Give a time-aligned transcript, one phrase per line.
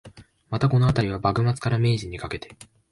[0.49, 2.49] また、このあたりは、幕末から明治にかけて